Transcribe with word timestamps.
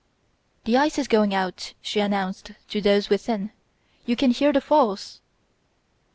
"The 0.63 0.77
ice 0.77 0.97
is 0.97 1.07
going 1.07 1.31
out," 1.35 1.73
she 1.79 1.99
announced 1.99 2.53
to 2.69 2.81
those 2.81 3.07
within. 3.09 3.51
"You 4.07 4.15
can 4.15 4.31
hear 4.31 4.51
the 4.51 4.59
falls." 4.59 5.21